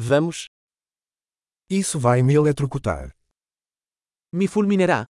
Vamos? 0.00 0.46
Isso 1.68 1.98
vai 1.98 2.22
me 2.22 2.34
eletrocutar. 2.34 3.10
Mi 4.32 4.46
fulminerà? 4.46 5.04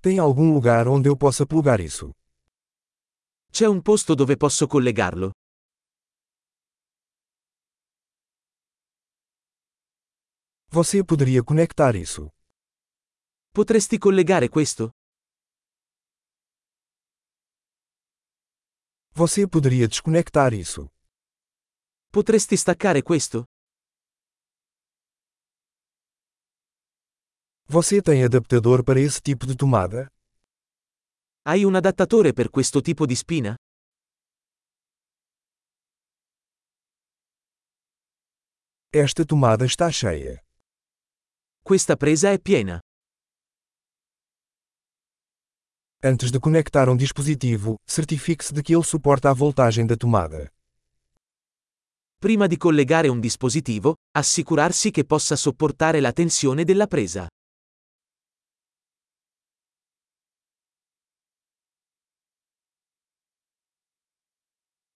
Tem 0.00 0.20
algum 0.20 0.54
lugar 0.54 0.86
onde 0.86 1.08
eu 1.08 1.16
possa 1.16 1.44
plugar 1.44 1.80
isso? 1.80 2.12
C'è 3.50 3.66
un 3.66 3.82
posto 3.82 4.14
dove 4.14 4.36
posso 4.36 4.68
collegarlo? 4.68 5.32
Você 10.68 11.02
poderia 11.02 11.42
conectar 11.42 11.96
isso. 11.96 12.30
Potresti 13.52 13.98
collegare 13.98 14.48
questo? 14.48 14.90
Você 19.12 19.48
poderia 19.48 19.88
desconectar 19.88 20.54
isso. 20.54 20.88
Potresti 22.12 22.56
staccare 22.56 23.02
questo? 23.02 23.44
Você 27.68 28.02
tem 28.02 28.24
adaptador 28.24 28.82
para 28.82 28.98
esse 28.98 29.20
tipo 29.22 29.46
de 29.46 29.54
tomada? 29.54 30.08
Hai 31.42 31.64
un 31.64 31.76
adattatore 31.76 32.32
per 32.32 32.50
questo 32.50 32.80
tipo 32.80 33.06
di 33.06 33.14
spina? 33.14 33.54
Esta 38.92 39.24
tomada 39.24 39.64
está 39.64 39.88
cheia. 39.92 40.42
Questa 41.62 41.94
presa 41.94 42.32
è 42.32 42.40
piena. 42.40 42.80
Antes 46.02 46.32
de 46.32 46.40
conectar 46.40 46.88
um 46.88 46.96
dispositivo, 46.96 47.76
certifique-se 47.86 48.52
de 48.52 48.64
que 48.64 48.74
ele 48.74 48.82
suporta 48.82 49.30
a 49.30 49.32
voltagem 49.32 49.86
da 49.86 49.96
tomada. 49.96 50.50
Prima 52.22 52.46
di 52.46 52.58
collegare 52.58 53.08
un 53.08 53.18
dispositivo, 53.18 53.94
assicurarsi 54.10 54.90
che 54.90 55.06
possa 55.06 55.36
sopportare 55.36 56.00
la 56.00 56.12
tensione 56.12 56.64
della 56.64 56.86
presa. 56.86 57.26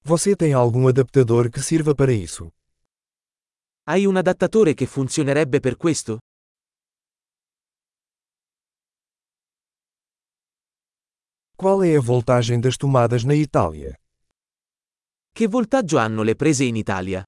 Você 0.03 0.37
tem 0.37 0.53
algum 0.53 0.87
adaptador 0.87 1.49
que 1.49 1.63
sirva 1.63 1.95
para 1.95 2.13
isso? 2.13 2.51
Hai 3.85 4.05
un 4.05 4.17
adattatore 4.19 4.75
che 4.75 4.85
funzionerebbe 4.85 5.61
per 5.61 5.79
questo? 5.79 6.19
Qual 11.57 11.83
é 11.83 11.97
a 11.97 12.03
voltagem 12.03 12.61
das 12.61 12.77
tomadas 12.77 13.25
na 13.25 13.35
Itália? 13.35 13.97
Che 15.37 15.49
voltaggio 15.49 15.99
hanno 15.99 16.23
le 16.23 16.37
prese 16.37 16.63
in 16.63 16.77
Italia? 16.77 17.21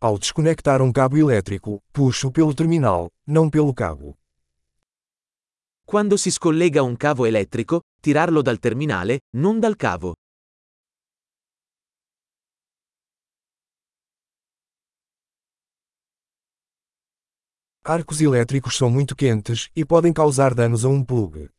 Ao 0.00 0.18
desconectar 0.18 0.80
um 0.80 0.90
cabo 0.90 1.16
elétrico, 1.16 1.84
puxo 1.92 2.32
pelo 2.32 2.52
terminal, 2.52 3.12
não 3.28 3.48
pelo 3.48 3.72
cabo. 3.72 4.18
Quando 5.84 6.16
si 6.16 6.32
scollega 6.32 6.82
un 6.82 6.96
cavo 6.96 7.26
elettrico, 7.26 7.82
tirarlo 8.00 8.42
dal 8.42 8.58
terminale, 8.58 9.20
non 9.36 9.60
dal 9.60 9.76
cavo. 9.76 10.14
Arcos 17.84 18.20
elétricos 18.20 18.76
são 18.76 18.90
muito 18.90 19.14
quentes 19.14 19.70
e 19.76 19.84
podem 19.84 20.12
causar 20.12 20.54
danos 20.54 20.84
a 20.84 20.88
um 20.88 21.04
plug. 21.04 21.53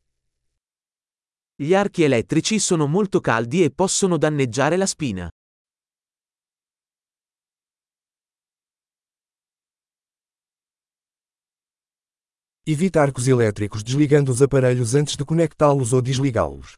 Gli 1.57 1.73
archi 1.73 2.03
elettrici 2.03 2.59
sono 2.59 2.85
molto 2.85 3.21
caldi 3.21 3.63
e 3.63 3.71
possono 3.71 4.17
danneggiare 4.17 4.75
la 4.75 4.85
spina. 4.85 5.29
Evite 12.63 12.99
arcos 12.99 13.27
elétricos 13.29 13.83
desligando 13.83 14.33
os 14.33 14.41
aparelhos 14.41 14.95
antes 14.95 15.15
de 15.15 15.23
conectá-los 15.23 15.93
ou 15.93 16.01
desligá-los. 16.01 16.75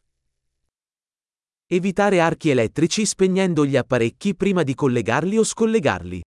Evitare 1.66 2.20
archi 2.20 2.50
elettrici 2.50 3.04
spegnendo 3.04 3.66
gli 3.66 3.76
apparecchi 3.76 4.36
prima 4.36 4.62
di 4.62 4.76
collegarli 4.76 5.38
o 5.38 5.42
scollegarli. 5.42 6.22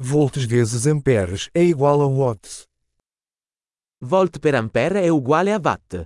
Volts 0.00 0.44
vezes 0.44 0.86
amperes 0.86 1.50
é 1.52 1.60
igual 1.64 2.00
a 2.00 2.06
watts. 2.06 2.68
Volt 4.00 4.38
per 4.38 4.54
ampere 4.54 5.02
è 5.02 5.08
uguale 5.08 5.52
a 5.52 5.58
watt. 5.60 6.04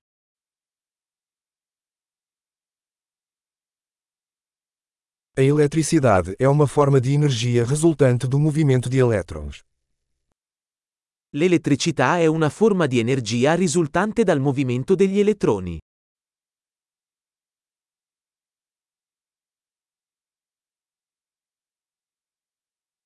A 5.37 5.43
eletricidade 5.43 6.35
é 6.39 6.49
uma 6.49 6.67
forma 6.67 6.99
de 6.99 7.13
energia 7.13 7.67
resultante 7.67 8.27
do 8.27 8.39
movimento 8.39 8.89
de 8.89 8.97
elétrons. 8.97 9.63
L'elettricità 11.35 12.19
è 12.19 12.25
una 12.25 12.49
forma 12.49 12.87
di 12.87 12.99
energia 12.99 13.55
risultante 13.55 14.25
dal 14.25 14.41
movimento 14.41 14.95
degli 14.95 15.19
elettroni. 15.19 15.79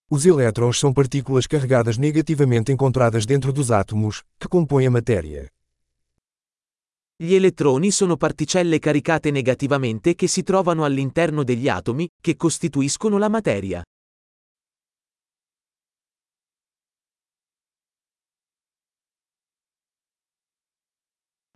Os 0.09 0.25
elétrons 0.25 0.79
são 0.79 0.93
partículas 0.93 1.49
carregadas 1.49 1.99
negativamente 1.99 2.71
encontradas 2.71 3.27
dentro 3.27 3.53
dos 3.53 3.73
átomos, 3.73 4.23
que 4.39 4.47
compõem 4.47 4.87
a 4.87 4.91
matéria. 4.91 5.51
Gli 7.17 7.35
elettroni 7.35 7.91
sono 7.91 8.17
particelle 8.17 8.79
caricate 8.79 9.33
negativamente 9.33 10.15
che 10.15 10.29
si 10.29 10.45
trovano 10.45 10.85
all'interno 10.85 11.43
degli 11.43 11.69
atomi, 11.69 12.09
che 12.21 12.37
costituiscono 12.37 13.19
la 13.19 13.29
materia. 13.29 13.83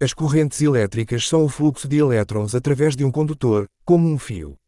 As 0.03 0.13
correntes 0.13 0.61
elétricas 0.61 1.29
são 1.29 1.45
o 1.45 1.49
fluxo 1.49 1.87
de 1.87 1.99
elétrons 1.99 2.55
através 2.57 2.97
de 2.97 3.05
um 3.05 3.13
condutor, 3.13 3.67
como 3.85 4.09
um 4.09 4.19
fio. 4.19 4.60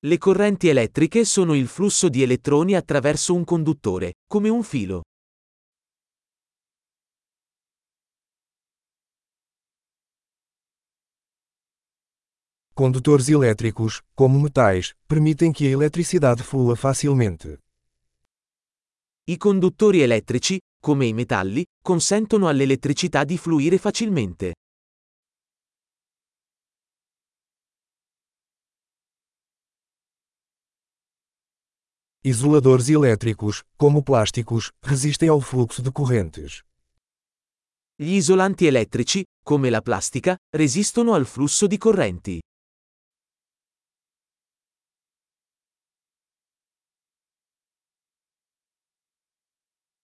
Le 0.00 0.18
correnti 0.18 0.68
elettriche 0.68 1.24
sono 1.24 1.54
il 1.54 1.66
flusso 1.68 2.10
di 2.10 2.22
elettroni 2.22 2.74
attraverso 2.74 3.34
un 3.34 3.44
conduttore, 3.44 4.16
come 4.26 4.50
un 4.50 4.62
filo. 4.62 5.02
Condutores 12.74 13.30
elétricos, 13.30 14.02
como 14.14 14.38
metais, 14.38 14.92
permitem 15.06 15.50
que 15.50 15.68
a 15.68 15.70
eletricidade 15.70 16.42
flua 16.42 16.74
facilmente. 16.74 17.62
I 19.24 19.38
conduttori 19.38 20.02
elettrici, 20.02 20.60
come 20.78 21.06
i 21.06 21.14
metalli, 21.14 21.64
consentono 21.82 22.48
all'elettricità 22.48 23.24
di 23.24 23.38
fluire 23.38 23.78
facilmente. 23.78 24.52
Isoladores 32.28 32.88
elétricos, 32.88 33.62
como 33.76 34.02
plásticos, 34.02 34.72
resistem 34.82 35.28
ao 35.28 35.40
fluxo 35.40 35.80
de 35.80 35.92
correntes. 35.92 36.64
Gli 37.96 38.14
isolanti 38.16 38.66
elettrici, 38.66 39.22
come 39.44 39.70
la 39.70 39.80
plastica, 39.80 40.36
resistono 40.50 41.14
al 41.14 41.24
flusso 41.24 41.68
di 41.68 41.78
correnti. 41.78 42.40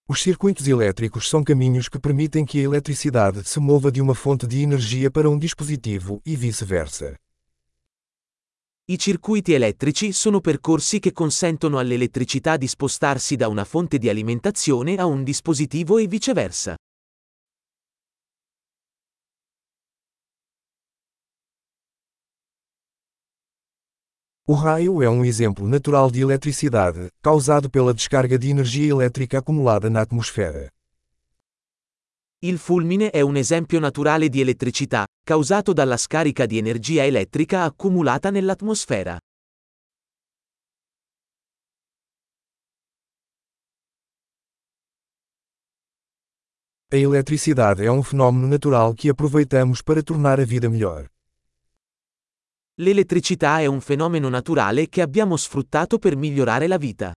Os 0.09 0.21
circuitos 0.21 0.69
elétricos 0.69 1.29
são 1.29 1.43
caminhos 1.43 1.89
que 1.89 1.99
permitem 1.99 2.45
que 2.45 2.61
a 2.61 2.63
eletricidade 2.63 3.43
se 3.43 3.59
mova 3.59 3.91
de 3.91 4.01
uma 4.01 4.15
fonte 4.15 4.47
de 4.47 4.63
energia 4.63 5.11
para 5.11 5.29
um 5.29 5.37
dispositivo 5.37 6.23
e 6.25 6.37
vice-versa. 6.37 7.17
I 8.93 8.99
circuiti 8.99 9.55
elettrici 9.55 10.13
sono 10.13 10.43
percorsi 10.43 10.99
che 10.99 11.13
consentono 11.13 11.79
all'elettricità 11.79 12.59
di 12.59 12.69
spostarsi 12.69 13.37
da 13.37 13.49
una 13.49 13.65
fonte 13.65 13.97
di 13.97 14.11
alimentazione 14.11 14.97
a 14.97 15.07
un 15.07 15.25
dispositivo 15.25 15.97
e 15.97 16.07
viceversa. 16.07 16.77
O 24.47 24.53
raio 24.53 25.01
é 25.01 25.09
um 25.09 25.25
exemplo 25.25 25.67
natural 25.67 26.11
de 26.11 26.21
eletricidade, 26.21 27.09
causado 27.23 27.71
pela 27.71 27.95
descarga 27.95 28.37
di 28.37 28.51
energia 28.51 28.93
elétrica 28.93 29.39
acumulada 29.39 29.89
na 29.89 30.03
atmosfera. 30.03 30.71
Il 32.45 32.59
fulmine 32.59 33.11
è 33.11 33.21
un 33.21 33.37
esempio 33.37 33.79
naturale 33.79 34.29
di 34.29 34.41
elettricità, 34.41 35.07
causato 35.23 35.73
dalla 35.73 35.97
scarica 35.97 36.45
di 36.45 36.59
energia 36.59 37.05
elettrica 37.05 37.63
accumulata 37.63 38.31
nell'atmosfera. 38.31 39.17
A 46.91 46.97
eletricidade 46.97 47.85
é 47.85 47.93
um 47.93 48.03
fenômeno 48.03 48.49
natural 48.49 48.93
que 48.97 49.09
aproveitamos 49.09 49.81
para 49.81 50.03
tornar 50.03 50.41
a 50.41 50.45
vida 50.45 50.69
melhor. 50.69 51.07
L'elettricità 52.81 53.61
è 53.61 53.67
un 53.67 53.81
fenomeno 53.81 54.29
naturale 54.29 54.89
che 54.89 55.01
abbiamo 55.01 55.37
sfruttato 55.37 56.01
per 56.01 56.17
migliorare 56.17 56.67
la 56.67 56.77
vita. 56.77 57.13